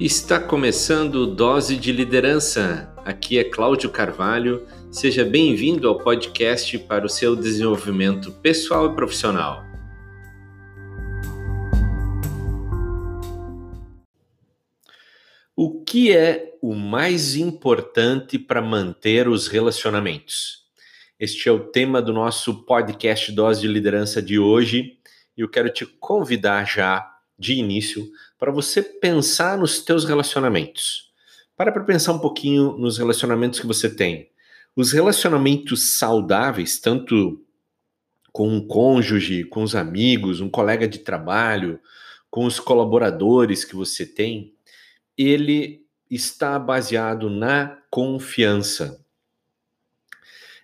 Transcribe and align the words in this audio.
Está 0.00 0.40
começando 0.40 1.26
Dose 1.26 1.76
de 1.76 1.92
Liderança. 1.92 2.90
Aqui 3.04 3.38
é 3.38 3.44
Cláudio 3.44 3.90
Carvalho. 3.90 4.66
Seja 4.90 5.26
bem-vindo 5.26 5.86
ao 5.86 5.98
podcast 5.98 6.78
para 6.78 7.04
o 7.04 7.08
seu 7.08 7.36
desenvolvimento 7.36 8.32
pessoal 8.32 8.90
e 8.90 8.94
profissional. 8.94 9.62
O 15.54 15.84
que 15.84 16.10
é 16.16 16.56
o 16.62 16.74
mais 16.74 17.36
importante 17.36 18.38
para 18.38 18.62
manter 18.62 19.28
os 19.28 19.48
relacionamentos? 19.48 20.64
Este 21.18 21.46
é 21.46 21.52
o 21.52 21.66
tema 21.66 22.00
do 22.00 22.14
nosso 22.14 22.64
podcast 22.64 23.30
Dose 23.32 23.60
de 23.60 23.68
Liderança 23.68 24.22
de 24.22 24.38
hoje 24.38 24.98
e 25.36 25.42
eu 25.42 25.48
quero 25.50 25.68
te 25.68 25.84
convidar 25.84 26.64
já 26.64 27.19
de 27.40 27.54
início 27.54 28.06
para 28.38 28.52
você 28.52 28.82
pensar 28.82 29.56
nos 29.56 29.82
teus 29.82 30.04
relacionamentos. 30.04 31.10
Para 31.56 31.72
para 31.72 31.82
pensar 31.82 32.12
um 32.12 32.18
pouquinho 32.18 32.76
nos 32.76 32.98
relacionamentos 32.98 33.58
que 33.58 33.66
você 33.66 33.88
tem. 33.88 34.30
Os 34.76 34.92
relacionamentos 34.92 35.96
saudáveis, 35.98 36.78
tanto 36.78 37.42
com 38.30 38.46
um 38.46 38.66
cônjuge, 38.66 39.44
com 39.44 39.62
os 39.62 39.74
amigos, 39.74 40.40
um 40.40 40.50
colega 40.50 40.86
de 40.86 40.98
trabalho, 40.98 41.80
com 42.30 42.44
os 42.44 42.60
colaboradores 42.60 43.64
que 43.64 43.74
você 43.74 44.04
tem, 44.04 44.54
ele 45.16 45.84
está 46.10 46.58
baseado 46.58 47.30
na 47.30 47.78
confiança. 47.90 49.02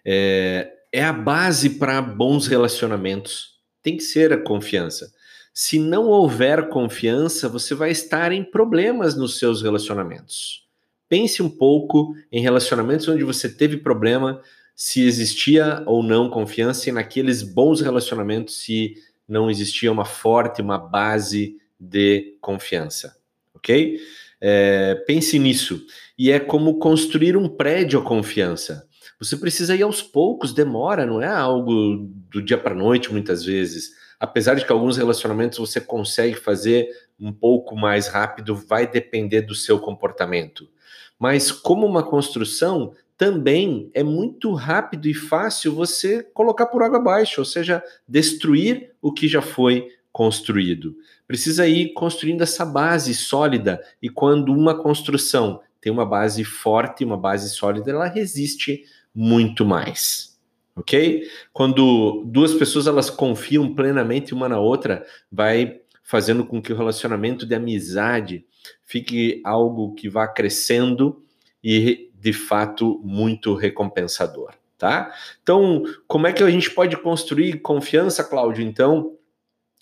É, 0.04 0.72
é 0.92 1.02
a 1.02 1.12
base 1.12 1.70
para 1.70 2.00
bons 2.02 2.46
relacionamentos. 2.46 3.60
Tem 3.82 3.96
que 3.96 4.02
ser 4.02 4.32
a 4.32 4.38
confiança. 4.38 5.12
Se 5.58 5.78
não 5.78 6.08
houver 6.08 6.68
confiança, 6.68 7.48
você 7.48 7.74
vai 7.74 7.90
estar 7.90 8.30
em 8.30 8.44
problemas 8.44 9.16
nos 9.16 9.38
seus 9.38 9.62
relacionamentos. 9.62 10.68
Pense 11.08 11.42
um 11.42 11.48
pouco 11.48 12.14
em 12.30 12.42
relacionamentos 12.42 13.08
onde 13.08 13.24
você 13.24 13.48
teve 13.48 13.78
problema, 13.78 14.42
se 14.74 15.06
existia 15.06 15.82
ou 15.86 16.02
não 16.02 16.28
confiança, 16.28 16.90
e 16.90 16.92
naqueles 16.92 17.42
bons 17.42 17.80
relacionamentos, 17.80 18.60
se 18.60 18.96
não 19.26 19.50
existia 19.50 19.90
uma 19.90 20.04
forte, 20.04 20.60
uma 20.60 20.76
base 20.76 21.56
de 21.80 22.36
confiança. 22.42 23.16
Ok? 23.54 23.98
É, 24.38 24.94
pense 25.06 25.38
nisso. 25.38 25.86
E 26.18 26.30
é 26.30 26.38
como 26.38 26.78
construir 26.78 27.34
um 27.34 27.48
prédio 27.48 27.98
à 27.98 28.02
confiança. 28.02 28.86
Você 29.18 29.38
precisa 29.38 29.74
ir 29.74 29.84
aos 29.84 30.02
poucos, 30.02 30.52
demora, 30.52 31.06
não 31.06 31.22
é 31.22 31.28
algo 31.28 32.06
do 32.30 32.42
dia 32.42 32.58
para 32.58 32.74
noite, 32.74 33.10
muitas 33.10 33.42
vezes 33.42 34.04
apesar 34.18 34.54
de 34.54 34.64
que 34.64 34.72
alguns 34.72 34.96
relacionamentos 34.96 35.58
você 35.58 35.80
consegue 35.80 36.34
fazer 36.34 36.88
um 37.18 37.32
pouco 37.32 37.76
mais 37.76 38.08
rápido, 38.08 38.54
vai 38.54 38.86
depender 38.86 39.42
do 39.42 39.54
seu 39.54 39.78
comportamento. 39.78 40.68
Mas 41.18 41.50
como 41.50 41.86
uma 41.86 42.02
construção, 42.02 42.92
também 43.16 43.90
é 43.94 44.02
muito 44.02 44.52
rápido 44.52 45.08
e 45.08 45.14
fácil 45.14 45.74
você 45.74 46.22
colocar 46.22 46.66
por 46.66 46.82
água 46.82 46.98
abaixo, 46.98 47.40
ou 47.40 47.44
seja, 47.44 47.82
destruir 48.06 48.92
o 49.00 49.12
que 49.12 49.26
já 49.26 49.40
foi 49.40 49.88
construído. 50.12 50.94
Precisa 51.26 51.66
ir 51.66 51.92
construindo 51.94 52.42
essa 52.42 52.64
base 52.64 53.14
sólida 53.14 53.82
e 54.02 54.08
quando 54.08 54.52
uma 54.52 54.74
construção 54.74 55.60
tem 55.80 55.92
uma 55.92 56.04
base 56.04 56.44
forte, 56.44 57.04
uma 57.04 57.16
base 57.16 57.50
sólida, 57.50 57.90
ela 57.90 58.06
resiste 58.06 58.84
muito 59.14 59.64
mais 59.64 60.35
ok? 60.76 61.22
Quando 61.52 62.22
duas 62.26 62.52
pessoas 62.54 62.86
elas 62.86 63.08
confiam 63.08 63.74
plenamente 63.74 64.34
uma 64.34 64.48
na 64.48 64.60
outra, 64.60 65.04
vai 65.32 65.80
fazendo 66.04 66.44
com 66.44 66.62
que 66.62 66.72
o 66.72 66.76
relacionamento 66.76 67.46
de 67.46 67.54
amizade 67.54 68.44
fique 68.84 69.40
algo 69.44 69.94
que 69.94 70.08
vá 70.08 70.28
crescendo 70.28 71.24
e 71.64 72.10
de 72.14 72.32
fato 72.32 73.00
muito 73.02 73.54
recompensador, 73.54 74.52
tá? 74.78 75.12
Então, 75.42 75.82
como 76.06 76.26
é 76.26 76.32
que 76.32 76.42
a 76.42 76.50
gente 76.50 76.70
pode 76.70 76.96
construir 76.96 77.60
confiança, 77.60 78.22
Cláudio? 78.22 78.62
Então, 78.64 79.16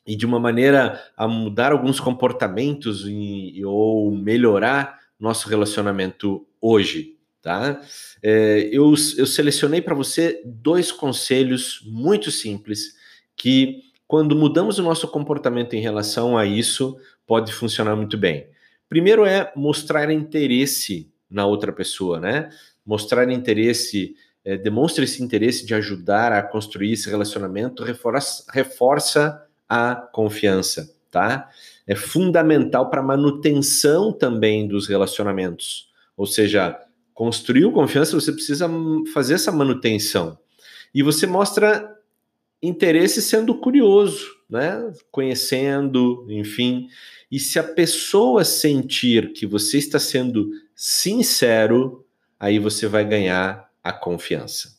e 0.07 0.17
de 0.17 0.25
uma 0.25 0.39
maneira 0.39 1.03
a 1.17 1.27
mudar 1.27 1.73
alguns 1.73 1.99
comportamentos 1.99 3.05
e, 3.07 3.63
ou 3.65 4.11
melhorar 4.11 4.99
nosso 5.19 5.49
relacionamento 5.49 6.47
hoje, 6.61 7.17
tá? 7.45 7.79
É, 8.23 8.71
eu, 8.73 8.95
eu 9.19 9.27
selecionei 9.27 9.83
para 9.83 9.95
você 9.95 10.41
dois 10.47 10.91
conselhos 10.91 11.83
muito 11.85 12.31
simples 12.31 12.95
que, 13.37 13.83
quando 14.09 14.35
mudamos 14.35 14.79
o 14.79 14.83
nosso 14.83 15.07
comportamento 15.09 15.75
em 15.75 15.81
relação 15.81 16.39
a 16.39 16.47
isso, 16.47 16.97
pode 17.27 17.53
funcionar 17.53 17.95
muito 17.95 18.17
bem. 18.17 18.47
Primeiro 18.89 19.27
é 19.27 19.53
mostrar 19.55 20.11
interesse 20.11 21.13
na 21.29 21.45
outra 21.45 21.71
pessoa, 21.71 22.19
né? 22.19 22.49
Mostrar 22.85 23.31
interesse, 23.31 24.15
é, 24.43 24.57
demonstre 24.57 25.05
esse 25.05 25.23
interesse 25.23 25.67
de 25.67 25.75
ajudar 25.75 26.33
a 26.33 26.43
construir 26.43 26.93
esse 26.93 27.11
relacionamento, 27.11 27.85
reforça, 27.85 28.45
reforça 28.53 29.47
a 29.69 29.97
confiança, 29.97 30.95
tá? 31.11 31.51
É 31.87 31.95
fundamental 31.95 32.89
para 32.89 33.01
a 33.01 33.05
manutenção 33.05 34.13
também 34.13 34.67
dos 34.67 34.89
relacionamentos. 34.89 35.93
Ou 36.17 36.27
seja, 36.27 36.79
construiu 37.15 37.73
confiança, 37.73 38.21
você 38.21 38.33
precisa 38.33 38.69
fazer 39.13 39.35
essa 39.35 39.53
manutenção. 39.53 40.39
E 40.93 41.03
você 41.03 41.27
mostra 41.27 41.97
interesse 42.61 43.23
sendo 43.23 43.55
curioso, 43.55 44.27
né? 44.51 44.93
Conhecendo, 45.11 46.27
enfim. 46.29 46.89
E 47.31 47.39
se 47.39 47.59
a 47.59 47.65
pessoa 47.65 48.45
sentir 48.45 49.33
que 49.33 49.47
você 49.47 49.79
está 49.79 49.99
sendo 49.99 50.51
sincero, 50.75 52.05
aí 52.39 52.59
você 52.59 52.87
vai 52.87 53.05
ganhar 53.05 53.71
a 53.83 53.93
confiança. 53.93 54.77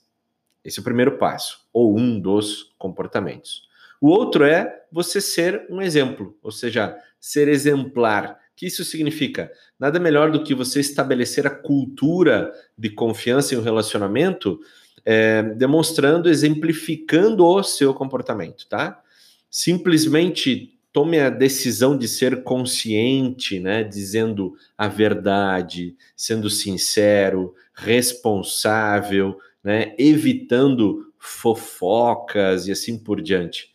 Esse 0.63 0.79
é 0.79 0.81
o 0.81 0.83
primeiro 0.83 1.17
passo, 1.17 1.59
ou 1.71 1.97
um 1.97 2.19
dos 2.19 2.73
comportamentos. 2.77 3.67
O 4.01 4.09
outro 4.09 4.43
é 4.43 4.83
você 4.91 5.21
ser 5.21 5.65
um 5.69 5.81
exemplo, 5.81 6.37
ou 6.41 6.51
seja, 6.51 6.97
ser 7.19 7.47
exemplar 7.47 8.39
que 8.55 8.65
isso 8.65 8.85
significa? 8.85 9.51
Nada 9.79 9.99
melhor 9.99 10.31
do 10.31 10.43
que 10.43 10.55
você 10.55 10.79
estabelecer 10.79 11.45
a 11.45 11.49
cultura 11.49 12.51
de 12.77 12.89
confiança 12.89 13.53
em 13.53 13.57
um 13.57 13.61
relacionamento, 13.61 14.59
é, 15.03 15.43
demonstrando, 15.43 16.29
exemplificando 16.29 17.45
o 17.45 17.61
seu 17.63 17.93
comportamento, 17.93 18.67
tá? 18.67 19.01
Simplesmente 19.49 20.79
tome 20.91 21.19
a 21.19 21.29
decisão 21.29 21.97
de 21.97 22.07
ser 22.07 22.43
consciente, 22.43 23.59
né? 23.59 23.83
Dizendo 23.83 24.53
a 24.77 24.87
verdade, 24.87 25.95
sendo 26.15 26.49
sincero, 26.49 27.53
responsável, 27.73 29.37
né? 29.61 29.93
Evitando 29.97 31.11
fofocas 31.19 32.67
e 32.67 32.71
assim 32.71 32.97
por 32.97 33.21
diante. 33.21 33.74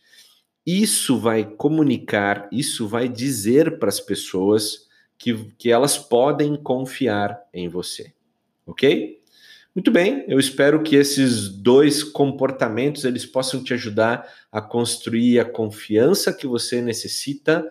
Isso 0.67 1.19
vai 1.19 1.45
comunicar, 1.45 2.49
isso 2.53 2.87
vai 2.87 3.09
dizer 3.09 3.79
para 3.79 3.89
as 3.89 4.01
pessoas 4.01 4.89
que, 5.17 5.35
que 5.59 5.71
elas 5.71 5.99
podem 5.99 6.57
confiar 6.57 7.41
em 7.53 7.69
você. 7.69 8.13
Ok? 8.67 9.21
Muito 9.75 9.91
bem, 9.91 10.25
eu 10.27 10.41
espero 10.41 10.83
que 10.83 10.97
esses 10.97 11.49
dois 11.49 12.03
comportamentos 12.03 13.05
eles 13.05 13.25
possam 13.25 13.63
te 13.63 13.73
ajudar 13.73 14.27
a 14.51 14.61
construir 14.61 15.39
a 15.39 15.45
confiança 15.45 16.33
que 16.33 16.47
você 16.47 16.83
necessita 16.83 17.71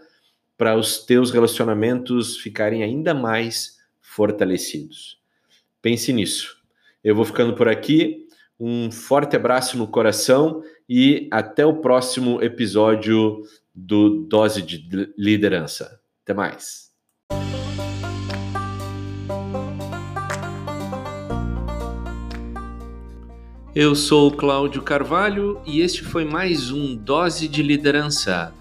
para 0.57 0.77
os 0.77 1.05
teus 1.05 1.31
relacionamentos 1.31 2.37
ficarem 2.37 2.83
ainda 2.83 3.13
mais 3.13 3.79
fortalecidos. 4.01 5.19
Pense 5.81 6.11
nisso. 6.13 6.57
Eu 7.03 7.15
vou 7.15 7.25
ficando 7.25 7.53
por 7.53 7.67
aqui. 7.67 8.27
Um 8.59 8.91
forte 8.91 9.37
abraço 9.37 9.77
no 9.77 9.87
coração 9.87 10.61
e 10.87 11.29
até 11.31 11.65
o 11.65 11.77
próximo 11.77 12.43
episódio 12.43 13.41
do 13.73 14.25
Dose 14.27 14.61
de 14.61 15.13
Liderança. 15.17 16.01
Até 16.25 16.33
mais. 16.33 16.89
Eu 23.73 23.95
sou 23.95 24.29
Cláudio 24.29 24.81
Carvalho 24.81 25.61
e 25.65 25.79
este 25.79 26.03
foi 26.03 26.25
mais 26.25 26.69
um 26.69 26.97
Dose 26.97 27.47
de 27.47 27.63
Liderança, 27.63 28.53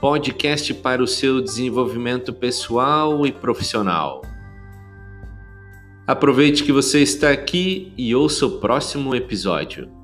podcast 0.00 0.72
para 0.72 1.02
o 1.02 1.06
seu 1.06 1.42
desenvolvimento 1.42 2.32
pessoal 2.32 3.26
e 3.26 3.32
profissional. 3.32 4.22
Aproveite 6.06 6.64
que 6.64 6.72
você 6.72 7.00
está 7.00 7.30
aqui 7.30 7.92
e 7.96 8.14
ouça 8.14 8.44
o 8.46 8.58
próximo 8.58 9.14
episódio. 9.14 10.01